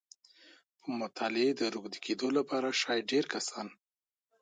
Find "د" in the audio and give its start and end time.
1.55-1.61